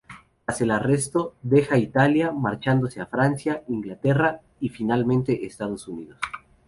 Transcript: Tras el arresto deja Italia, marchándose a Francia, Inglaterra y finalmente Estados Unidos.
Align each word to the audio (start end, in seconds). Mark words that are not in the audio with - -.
Tras 0.47 0.59
el 0.61 0.71
arresto 0.71 1.35
deja 1.43 1.77
Italia, 1.77 2.31
marchándose 2.31 2.99
a 3.01 3.05
Francia, 3.05 3.63
Inglaterra 3.67 4.41
y 4.59 4.69
finalmente 4.69 5.45
Estados 5.45 5.87
Unidos. 5.87 6.17